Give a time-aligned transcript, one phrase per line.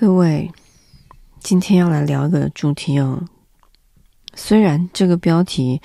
[0.00, 0.52] 各位，
[1.40, 3.24] 今天要来聊一个主题哦。
[4.32, 5.82] 虽然这个标题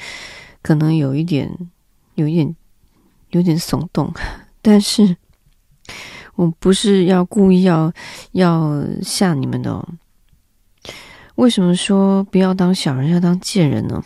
[0.62, 1.52] 可能有一点、
[2.14, 2.56] 有一点、
[3.32, 4.14] 有点耸动，
[4.62, 5.18] 但是
[6.36, 7.92] 我不是要故意要
[8.34, 9.84] 要吓你们的哦。
[11.34, 14.04] 为什么说不要当小人，要当贱人呢？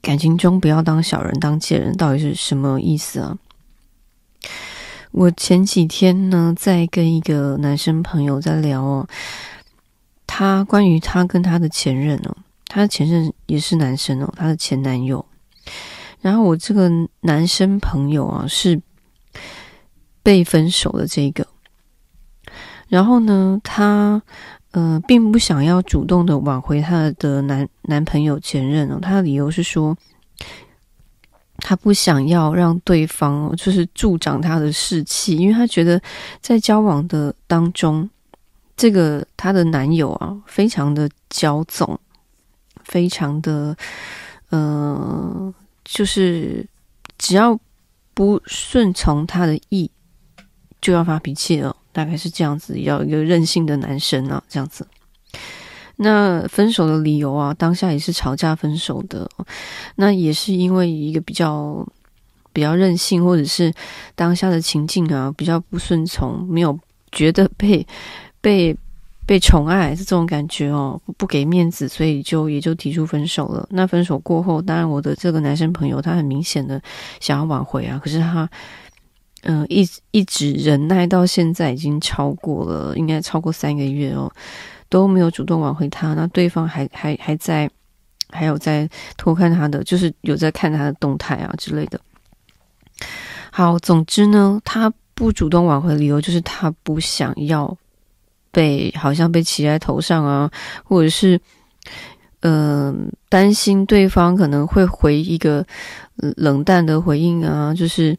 [0.00, 3.36] 感情中不要当小人，当贱人，到底是什么意思啊？
[5.12, 9.08] 我前几天呢，在跟一个男生朋友在聊哦，
[10.26, 15.24] 他关于他跟他的前任哦，他的前任也是男生哦，他的前男友。
[16.20, 16.88] 然后我这个
[17.22, 18.80] 男生朋友啊，是
[20.22, 21.46] 被分手的这个。
[22.88, 24.22] 然后呢，他
[24.70, 29.96] 呃，并不想要主动的挽回他的男男朋友前任哦，他的理由是说。
[31.60, 36.00] 他不想要让对方就是助长他的士气，因为他觉得
[36.40, 38.08] 在交往的当中，
[38.76, 41.98] 这个他的男友啊，非常的骄纵，
[42.84, 43.76] 非常的，
[44.48, 46.66] 呃，就是
[47.18, 47.58] 只要
[48.14, 49.90] 不顺从他的意，
[50.80, 54.86] 就要发脾气了，大概是这样子，要一个任性的男生啊，这样子。
[56.02, 59.28] 那分手的理由啊，当下也是吵架分手的。
[59.96, 61.86] 那也是因为一个比较
[62.54, 63.70] 比较任性，或者是
[64.14, 66.78] 当下的情境啊比较不顺从，没有
[67.12, 67.86] 觉得被
[68.40, 68.74] 被
[69.26, 73.68] 被宠爱这种感觉哦，不给面子，所以就也就提出分手了。
[73.70, 76.80] 那分手过后，当然我的这个男生朋友他很明显的
[77.20, 78.48] 想要挽回啊，可是他
[79.42, 84.30] 嗯、一一直忍耐到现在已经超过了，应该超过三个月哦。
[84.90, 87.70] 都没有主动挽回他，那对方还还还在，
[88.28, 91.98] 还有在偷看他的，就是有在看他的动态啊之类的。
[93.50, 97.74] 好，总之呢，他不主动挽回理由就是他不想要
[98.50, 100.50] 被好像被骑在头上啊，
[100.84, 101.40] 或者是
[102.40, 105.64] 嗯、担心对方可能会回一个
[106.16, 108.18] 冷淡的回应啊，就是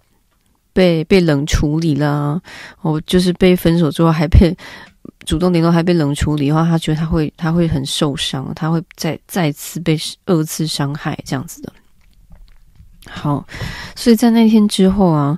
[0.72, 2.42] 被被冷处理啦，
[2.82, 4.58] 哦，就是被分手之后还被。
[5.26, 11.72] 主动联络还被冷处理的话，他觉得他会他会很受伤，他会再再次被二次伤害这样子的。
[13.08, 13.46] 好，
[13.96, 15.38] 所以在那天之后啊，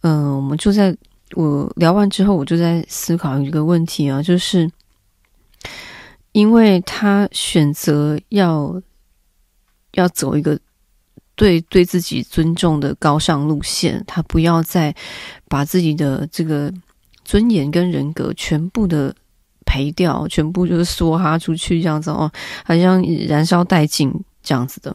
[0.00, 0.96] 嗯、我们就在
[1.34, 4.68] 我聊完之后，我就在思考一个问题啊，就是
[6.32, 8.82] 因为他选择要
[9.92, 10.58] 要走一个
[11.36, 14.94] 对对自己尊重的高尚路线，他不要再
[15.48, 16.72] 把自己的这个。
[17.30, 19.14] 尊严跟人格全部的
[19.64, 22.28] 赔掉，全部就是梭哈出去这样子哦，
[22.64, 24.92] 好像燃烧殆尽这样子的。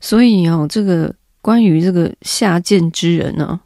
[0.00, 3.58] 所以哦，这个关于这个下贱之人呢，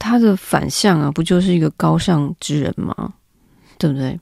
[0.00, 3.14] 他的反向啊，不就是一个高尚之人吗？
[3.78, 4.18] 对不对？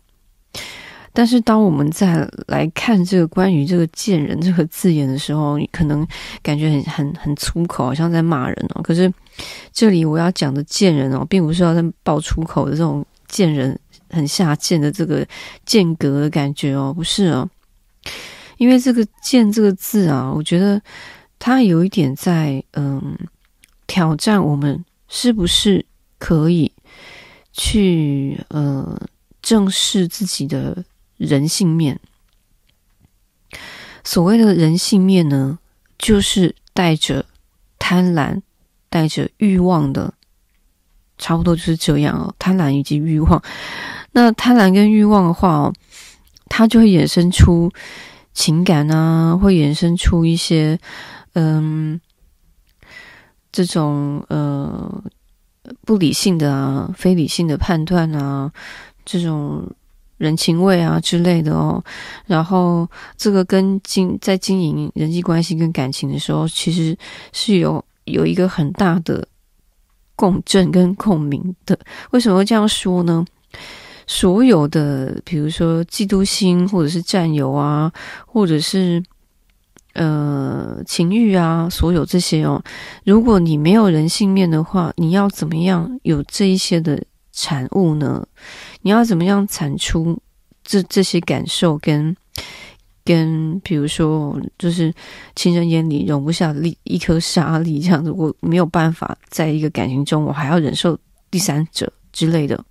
[1.14, 6.06] 但是当我们再来看这个关于这个“贱人”这个字眼的时候，你可能
[6.42, 8.80] 感觉很很很粗口，好像在骂人哦。
[8.82, 9.12] 可是
[9.72, 13.78] 这里我要讲的“贱人”哦，并不是要在爆粗口的这种“贱人”
[14.08, 15.26] 很下贱的这个
[15.66, 17.46] 间隔的感觉哦，不是哦。
[18.56, 20.80] 因为这个“贱”这个字啊，我觉得
[21.38, 23.18] 它有一点在嗯
[23.86, 25.84] 挑战我们是不是
[26.18, 26.72] 可以
[27.52, 28.98] 去呃
[29.42, 30.82] 正视自己的。
[31.22, 32.00] 人性面，
[34.02, 35.60] 所谓的人性面呢，
[35.96, 37.24] 就是带着
[37.78, 38.42] 贪婪、
[38.88, 40.14] 带着欲望的，
[41.18, 42.34] 差不多就是这样哦。
[42.40, 43.40] 贪婪以及欲望，
[44.10, 45.72] 那贪婪跟欲望的话哦，
[46.48, 47.70] 它就会衍生出
[48.34, 50.76] 情感啊，会衍生出一些
[51.34, 52.00] 嗯，
[53.52, 55.04] 这种呃
[55.82, 58.52] 不理性的啊、非理性的判断啊，
[59.04, 59.72] 这种。
[60.22, 61.82] 人情味啊之类的哦，
[62.26, 66.96] 然后这个跟经在经营人际关系跟感情的时候，其实
[67.32, 69.26] 是有有一个很大的
[70.14, 71.76] 共振跟共鸣的。
[72.12, 73.24] 为什么会这样说呢？
[74.06, 77.92] 所有的比如说嫉妒心，或者是占有啊，
[78.26, 79.02] 或者是
[79.94, 82.62] 呃情欲啊，所有这些哦，
[83.04, 87.02] 如果你没有人性面的话，你要怎么样有这一些的
[87.32, 88.26] 产物呢？
[88.82, 90.20] 你要怎么样产出
[90.62, 92.14] 这这些感受跟
[93.04, 94.92] 跟，比如说，就是
[95.34, 100.96] 情人眼里容不下的一颗沙粒这样子，我没有办法在一个感情中，我还要忍受
[101.30, 102.62] 第三者之类的，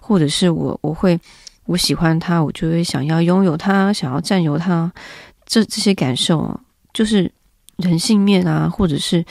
[0.00, 1.18] 或者是我我会
[1.64, 4.92] 我喜欢他，我就会想要拥有他，想要占有他，
[5.46, 6.60] 这这些感受啊，
[6.92, 7.32] 就是
[7.78, 9.24] 人性面啊，或者是。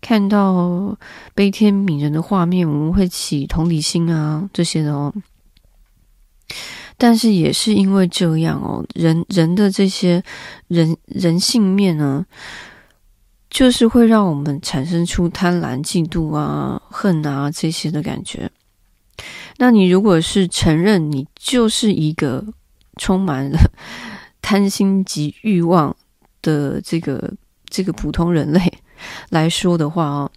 [0.00, 0.96] 看到
[1.34, 5.12] 悲天悯人的画面，我们会起同理心啊，这些的哦。
[6.96, 10.22] 但是也是因为这样哦，人人的这些
[10.66, 12.26] 人人性面呢，
[13.48, 18.50] 就是会让我们产生出贪婪、嫉妒啊、恨啊这些的感觉。
[19.58, 22.44] 那你如果是承认你就是一个
[22.96, 23.58] 充满了
[24.40, 25.94] 贪心及欲望
[26.42, 27.32] 的这个
[27.68, 28.60] 这个普通人类
[29.30, 30.30] 来说的话哦，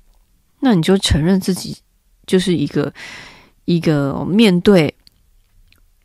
[0.60, 1.78] 那你就承认自己
[2.26, 2.94] 就是一个
[3.66, 4.94] 一个面对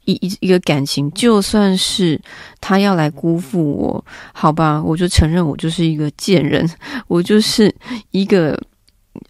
[0.05, 2.21] 一一一个感情，就算是
[2.61, 6.69] 他要来辜负我，好吧，我就承认我就是一个贱人，
[7.09, 7.75] 我就是
[8.13, 8.57] 一个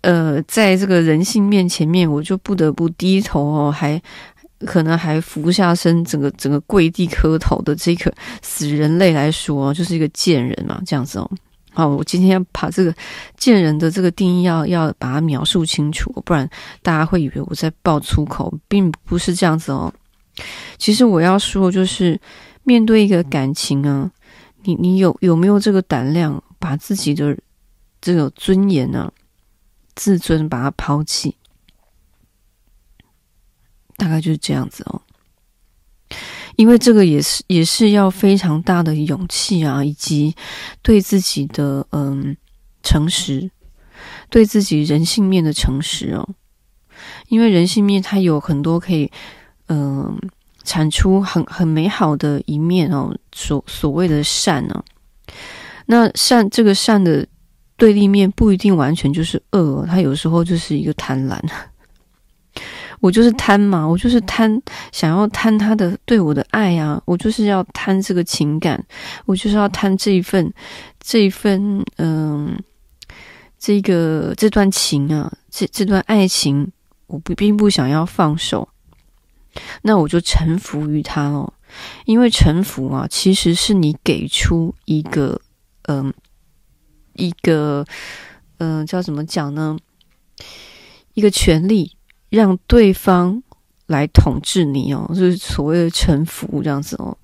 [0.03, 4.01] 呃，在这个人性面前面，我就不得不低头哦，还
[4.67, 8.13] 可能还俯下身，整个整个跪地磕头的这个
[8.43, 11.31] 死人类来说，就是一个贱人嘛，这样子哦。
[11.77, 12.95] 好，我今天要把这个
[13.37, 16.49] 贱人的这个定义要要把它描述清楚，不然
[16.81, 19.93] 大家会以为我在爆粗口，并不是这样子哦。
[20.79, 22.19] 其实我要说，就是
[22.63, 24.11] 面对一个感情啊，
[24.63, 27.37] 你你有有没有这个胆量，把自己的
[28.01, 29.13] 这个尊严呢、啊、
[29.95, 31.37] 自尊把它抛弃？
[33.99, 35.03] 大概就是这样子哦。
[36.57, 40.35] 因为这个也是也是要非常大的勇气啊，以及
[40.83, 42.37] 对自己的嗯
[42.83, 43.51] 诚实，
[44.31, 46.29] 对自己人性面的诚实哦。
[47.29, 49.11] 因为人性面它有很多可以
[49.69, 50.19] 嗯
[50.65, 54.83] 产出很很美好的一面哦，所所谓的善呢、
[55.87, 57.27] 那善这个善的
[57.77, 61.39] 对立面不一定完全就是恶、哦，它有时候就是一个贪婪。
[63.01, 64.61] 我就是贪嘛，我就是贪，
[64.91, 68.83] 想要贪他的对我的爱啊，我就是要贪这个情感，
[69.27, 70.53] 我就是要贪这一份，
[70.99, 72.57] 这一份，嗯、呃，
[73.59, 76.73] 这个这段情啊，这这段爱情，
[77.07, 78.69] 我不并不想要放手，
[79.83, 81.53] 那我就臣服于他哦，
[82.07, 85.41] 因为臣服啊，其实是你给出一个，
[85.83, 86.15] 嗯、呃，
[87.15, 87.85] 一个，
[88.59, 89.77] 嗯、呃，叫怎么讲呢？
[91.13, 91.93] 一个权利。
[92.37, 93.43] 让对方
[93.87, 97.17] 来统治你哦，就是所谓的臣服这样子哦。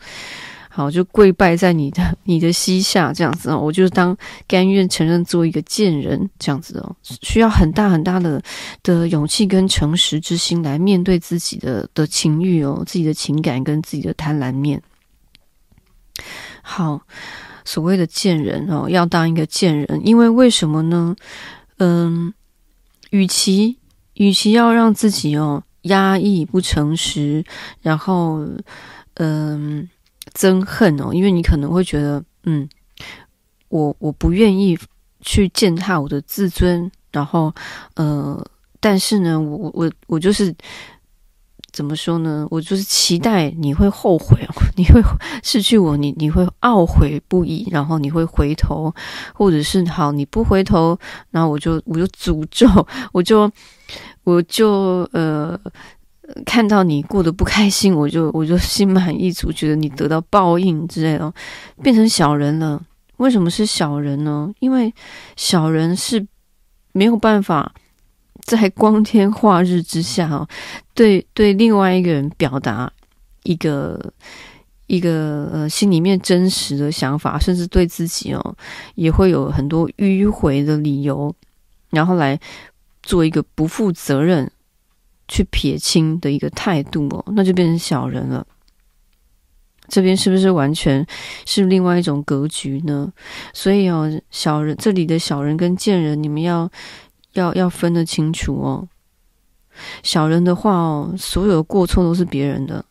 [0.74, 3.58] 好，就跪拜在你的 你的膝下这样子哦。
[3.58, 4.16] 我就当
[4.48, 6.96] 甘愿承认做一个贱人这样子哦。
[7.02, 8.42] 需要很大很大的
[8.82, 14.82] 的勇气跟诚实之心来面对自己的的情欲哦，自己的情感跟自己的贪婪面。
[16.62, 17.02] 好，
[17.66, 21.14] 所谓的贱人哦，要当一个贱人，因为为什么呢？
[21.76, 22.32] 嗯，
[23.10, 23.76] 与其。
[24.14, 27.44] 与其要让自己哦压抑不诚实，
[27.80, 28.46] 然后
[29.14, 29.88] 嗯
[30.34, 32.68] 憎恨哦，因为你可能会觉得嗯，
[33.68, 34.78] 我我不愿意
[35.20, 37.54] 去践踏我的自尊，然后
[37.94, 38.44] 呃，
[38.80, 40.54] 但是呢，我我我就是。
[41.72, 42.46] 怎么说呢？
[42.50, 44.38] 我就是期待你会后悔，
[44.76, 45.02] 你会
[45.42, 48.94] 失去我，你你会懊悔不已，然后你会回头，
[49.34, 50.98] 或者是好你不回头，
[51.30, 52.68] 然后我就我就诅咒，
[53.12, 53.50] 我就
[54.24, 55.58] 我就呃
[56.44, 61.32] 看到你过得不开心，我就我就心满意足，觉得你得到报应之类的，
[61.82, 62.78] 变成小人了。
[63.16, 64.52] 为什么是小人呢？
[64.60, 64.92] 因为
[65.36, 66.26] 小人是
[66.92, 67.72] 没有办法。
[68.44, 70.46] 在光天化日之下，
[70.94, 72.92] 对对，另外一个人表达
[73.44, 74.12] 一个
[74.88, 78.56] 一个呃心里面真实的想法，甚至对自己哦
[78.96, 81.32] 也会有很多迂回的理由，
[81.90, 82.38] 然后来
[83.02, 84.50] 做一个不负责任、
[85.28, 88.44] 去撇清的一个态度哦，那就变成小人了。
[89.88, 91.06] 这边是不是完全
[91.46, 93.10] 是另外一种格局呢？
[93.54, 96.68] 所以哦，小人这里的小人跟贱人，你们要。
[97.32, 98.88] 要要分得清楚哦。
[100.02, 102.84] 小人的话哦，所有的过错都是别人的，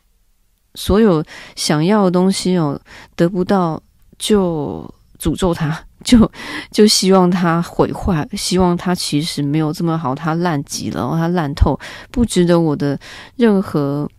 [0.76, 1.24] 所有
[1.56, 2.80] 想要的东西哦，
[3.16, 3.82] 得不到
[4.18, 6.32] 就诅咒他，就
[6.72, 11.80] 就希望他毁坏，希望他其实没有这么好，他烂极了，他烂透，
[12.10, 13.00] 不值得我的
[13.36, 14.10] 任何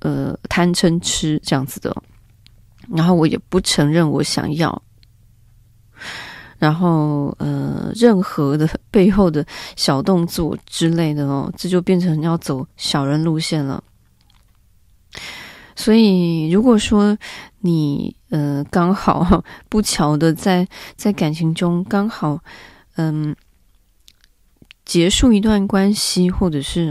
[0.00, 1.94] 呃贪嗔痴这样子的。
[2.92, 4.82] 然后我也不承认我想要。
[6.58, 9.44] 然后，呃，任何的背后的
[9.76, 13.82] 小动作之类的哦，这就变成要走小人路线了。
[15.76, 17.16] 所以，如果说
[17.60, 20.66] 你呃刚好不巧的在
[20.96, 22.38] 在感情中刚好
[22.96, 23.34] 嗯、
[24.84, 26.90] 结束一段关系，或者是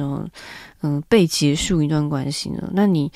[0.81, 3.11] 嗯、被结束一段关系呢，那你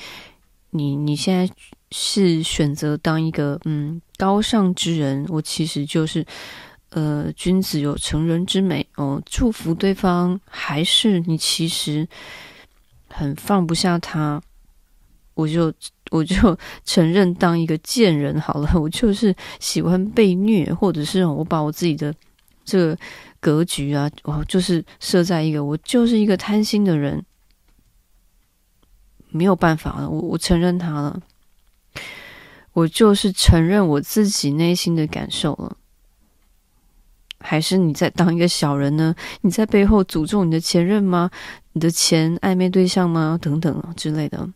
[0.70, 1.52] 你你现在。
[1.96, 6.26] 是选择当一个嗯高尚之人，我其实就是
[6.94, 8.86] 呃君子有成人之美。
[8.96, 12.08] 哦，祝福对方，还是你其实
[13.08, 14.40] 很放不下他，
[15.34, 15.72] 我就
[16.10, 22.14] 我就承认当一个贱人好了， 我就是喜欢被虐，或者是我把我自己的
[22.64, 22.96] 这个
[23.40, 27.24] 格局啊，我就是设在一个我就是一个贪心的人，
[29.30, 31.20] 没有办法了，我我承认他了，
[32.72, 35.76] 我就是承认我自己内心的感受了。
[37.46, 39.14] 还是你在当一个小人呢？
[39.42, 41.30] 你在背后诅咒你的前任吗？
[41.74, 43.38] 你的前暧昧对象吗？
[43.40, 44.48] 等等之类的。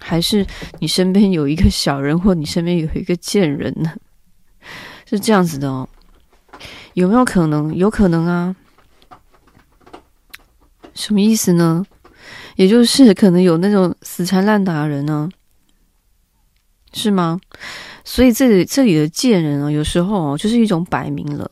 [0.00, 0.46] 还是
[0.78, 3.92] 你身边有一个小人，或你身边有一个贱人呢？
[5.04, 5.86] 是这样子的哦。
[6.94, 7.76] 有没有可能？
[7.76, 8.56] 有可能啊。
[10.94, 11.84] 什么意思呢？
[12.56, 15.28] 也就是可能有那种死缠烂打的人呢？
[16.94, 17.38] 是吗？
[18.04, 21.50] 所以这里这里的贱人啊，有时候哦，就是一种摆明了。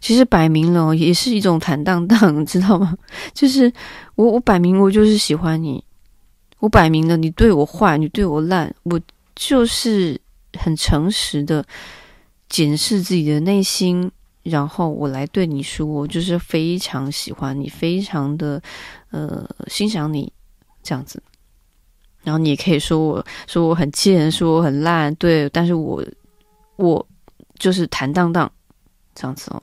[0.00, 2.96] 其实摆明了也是一种坦荡荡， 知道吗？
[3.32, 3.72] 就是
[4.14, 5.82] 我我摆明我就是喜欢你，
[6.60, 9.00] 我摆明了你对我坏，你对我烂，我
[9.34, 10.20] 就是
[10.58, 11.64] 很诚实的
[12.48, 14.10] 检视自己的内心，
[14.42, 18.62] 然后我来对你说，我就是非常喜欢你，非常的
[19.10, 20.32] 呃欣赏你
[20.82, 21.22] 这样子。
[22.24, 26.04] 然后你也可以说我说我很贱，说我很烂，对，但是我
[26.76, 27.06] 我
[27.58, 28.50] 就是坦荡荡
[29.14, 29.62] 这样子哦。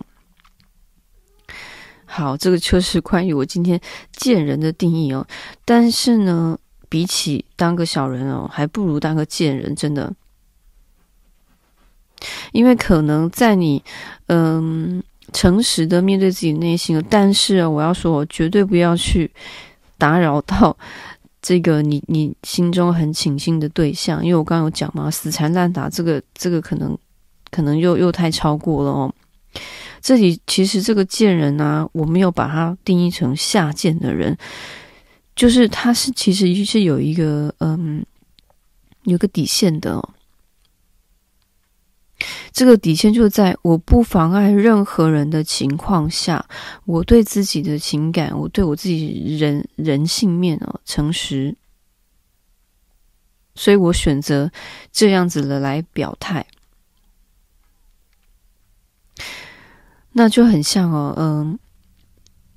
[2.15, 3.77] 好，这个就是关于我今天
[4.13, 5.27] 贱人的定义哦。
[5.65, 6.57] 但是呢，
[6.87, 10.13] 比起当个小人哦，还不如当个贱人，真的。
[12.53, 13.83] 因为可能在你
[14.27, 15.03] 嗯
[15.33, 19.29] 诚实的面对自己内心，但是我要说，我绝对不要去
[19.97, 20.75] 打扰到
[21.41, 26.97] 这个你你心中很倾心的对象，因为我刚刚有讲嘛，死缠烂打，这个这个可能
[27.51, 29.13] 可能又又太超过了哦。
[30.05, 34.37] 这里其实这个贱人啊，我没有把他定义成下贱的人，
[35.35, 38.05] 就是他是其实是有一个嗯，
[39.05, 40.09] 有个底线的哦。
[42.53, 46.45] 这个底线就在我不妨碍任何人的情况下，
[46.85, 51.55] 我对自己的情感，我对我自己人人性面哦诚实，
[53.55, 54.51] 所以我选择
[54.91, 56.45] 这样子的来表态。
[60.17, 61.59] 那就很像哦，嗯，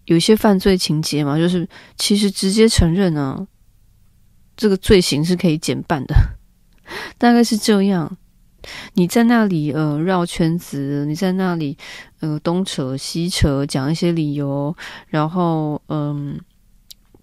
[0.05, 3.47] 有一些犯罪情节嘛，就是其实直接承认呢、啊，
[4.57, 6.15] 这个罪行是可以减半的，
[7.19, 8.17] 大概是这样。
[8.95, 11.77] 你在那里呃绕圈子，你在那里
[12.21, 14.73] 呃东扯西扯，讲一些理由，
[15.09, 16.39] 然后嗯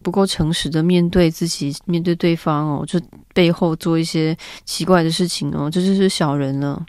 [0.03, 2.99] 不够诚实的面对自己，面对对方哦，就
[3.33, 6.85] 背后做一些奇怪的事情哦，这就是小人了。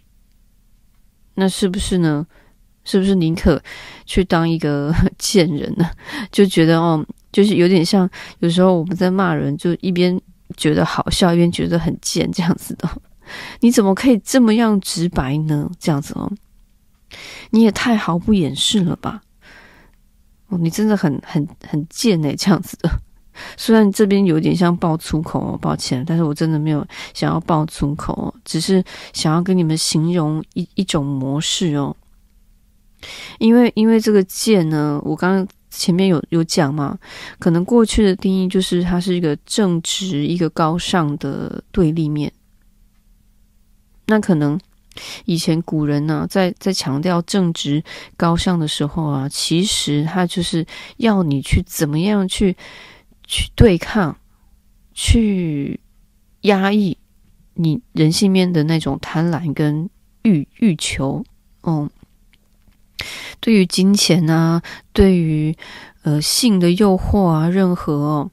[1.34, 2.26] 那是不是呢？
[2.86, 3.60] 是不是宁可
[4.06, 5.90] 去当一个 贱人呢？
[6.32, 10.18] 就觉得哦，就是有点像有时候我们在骂人，就一边
[10.56, 12.88] 觉得好笑，一边觉得很贱这样子的。
[13.60, 15.68] 你怎么可以这么样直白呢？
[15.80, 16.30] 这样子哦，
[17.50, 19.20] 你也太毫不掩饰了吧？
[20.48, 22.88] 哦，你真的很很很贱哎，这样子的。
[23.56, 31.94] 虽然这边有点像爆粗口哦，抱歉，但是我真的没有想要爆粗口哦，只是想要跟你们形容一一种模式哦。
[33.38, 36.98] 因为，因为这个贱呢，我刚刚前面有有讲嘛，
[37.38, 42.32] 可能过去的定义就是它是一个正直、一个高尚的对立面。
[44.06, 44.58] 那可能
[45.24, 47.82] 以前古人呢，在在强调正直、
[48.16, 50.64] 高尚的时候啊，其实他就是
[50.96, 52.56] 要你去怎么样去
[53.24, 54.16] 去对抗、
[54.94, 55.78] 去
[56.42, 56.96] 压抑
[57.54, 59.90] 你人性面的那种贪婪跟
[60.22, 61.24] 欲欲求，
[61.64, 61.90] 嗯。
[63.40, 64.62] 对于金钱啊，
[64.92, 65.56] 对于
[66.02, 68.30] 呃性的诱惑啊，任何，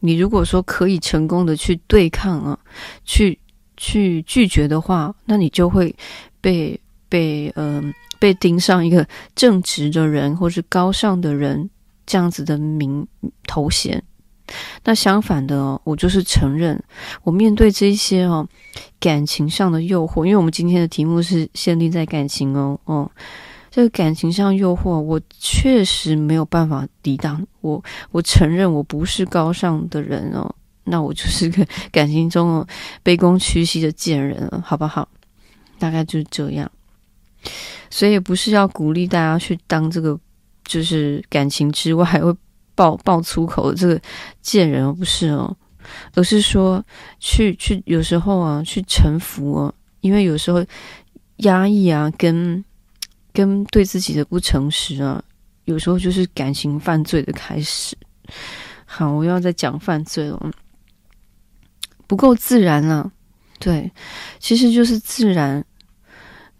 [0.00, 2.58] 你如果说可以成功的去对抗啊，
[3.04, 3.38] 去
[3.76, 5.94] 去拒绝的话，那你就会
[6.40, 6.78] 被
[7.08, 11.68] 被嗯、被盯上一个正直的人或是高尚的人
[12.06, 13.06] 这样子的名
[13.46, 14.02] 头衔。
[14.84, 16.82] 那相反的，我就是承认，
[17.22, 18.48] 我面对这些哦
[18.98, 23.10] 感情上的诱惑，因为我们今天的题目是限定在感情哦哦。
[23.70, 27.46] 这个感情上诱惑，我确实没有办法抵挡。
[27.60, 30.52] 我我承认我不是高尚的人哦，
[30.84, 32.66] 那我就是个 感情中哦
[33.04, 35.08] 卑躬屈膝的贱人了，好不好？
[35.78, 36.68] 大概就是这样。
[37.90, 40.18] 所以也不是要鼓励大家去当这个，
[40.64, 42.34] 就是感情之外还 会
[42.74, 44.00] 爆爆粗口的这个
[44.42, 45.56] 贱人哦，不是哦，
[46.14, 46.84] 而是说
[47.20, 50.64] 去去有时候啊去臣服哦，因为有时候
[51.36, 52.64] 压抑啊跟。
[53.32, 55.22] 跟对自己的不诚实啊，
[55.64, 57.96] 有时候就是感情犯罪的开始。
[58.84, 60.50] 好，我要再讲犯罪了。
[62.06, 63.10] 不够自然了。
[63.58, 63.90] 对，
[64.38, 65.64] 其实就是自然，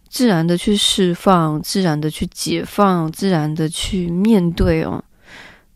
[0.08, 5.02] 自然的去释放，自然的去解放，自然的去面对哦，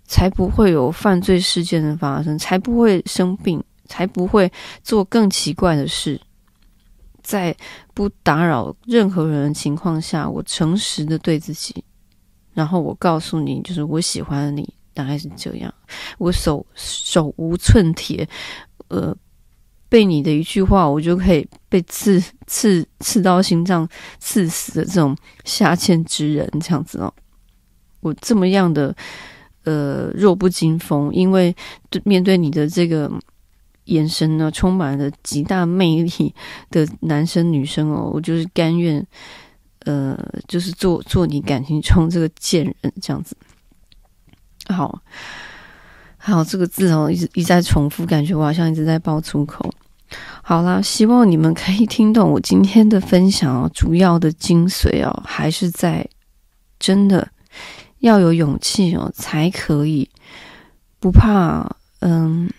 [0.04, 6.20] 才不会有犯罪事件的发生，才不会生病，才不会做更奇怪的事。
[7.25, 7.52] 在
[7.93, 11.83] 不打扰任何人的情况下，我诚实的对自己，
[12.52, 15.75] 然后我告诉你，就是我喜欢你，大概是这样。
[16.19, 18.28] 我手手无寸铁，
[18.87, 19.12] 呃。
[19.87, 23.88] 被你的一句话，我就可以被刺刺刺到心脏，
[24.19, 27.14] 刺死的这种下贱之人，这样子哦。
[28.00, 28.93] 我这么样的
[29.62, 31.54] 呃弱不禁风，因为
[31.90, 33.09] 对面对你的这个
[33.87, 36.35] 眼神呢，充满了极大魅力
[36.71, 39.07] 的男生女生哦， 我就是甘愿
[39.81, 43.37] 呃，就是做做你感情中这个贱人，这样子。
[44.69, 45.03] 好，
[46.17, 49.71] 好，这个字哦，一直一再重复，感觉我好像一直在爆粗口。
[50.43, 53.71] 好啦，希望你们可以听懂我今天的分享哦。
[53.75, 56.09] 主要的精髓哦，还是在
[56.79, 57.29] 真的
[57.99, 60.09] 要有勇气哦，才可以
[60.99, 61.76] 不怕。
[62.00, 62.50] 嗯，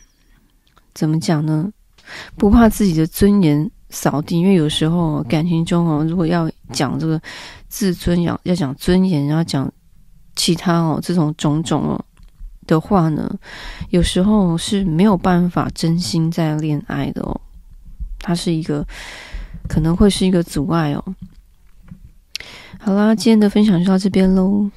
[0.95, 1.71] 怎么讲呢？
[2.35, 7.21] 不怕自己的尊严扫地，因为有时候感情中哦，如果要讲这个
[7.67, 9.71] 自尊，要要讲尊严，要讲
[10.35, 12.05] 其他哦这种种种哦
[12.67, 13.29] 的话呢，
[13.89, 17.41] 有时候是没有办法真心在恋爱的哦。
[18.19, 18.85] 它是一个，
[19.67, 21.03] 可能会是一个阻碍哦。
[22.79, 24.69] 好啦，今天的分享就到这边喽。